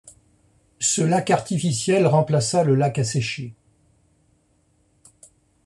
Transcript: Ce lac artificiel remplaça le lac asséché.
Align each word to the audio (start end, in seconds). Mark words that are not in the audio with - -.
Ce 0.79 1.03
lac 1.03 1.29
artificiel 1.29 2.07
remplaça 2.07 2.63
le 2.63 2.73
lac 2.73 2.97
asséché. 2.97 3.53